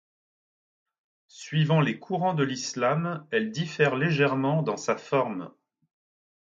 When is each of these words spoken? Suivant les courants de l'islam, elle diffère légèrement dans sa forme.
Suivant 1.27 1.79
les 1.79 1.99
courants 1.99 2.33
de 2.33 2.41
l'islam, 2.43 3.27
elle 3.29 3.51
diffère 3.51 3.95
légèrement 3.95 4.63
dans 4.63 4.75
sa 4.77 4.97
forme. 4.97 5.51